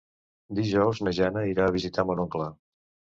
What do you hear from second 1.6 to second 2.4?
a visitar mon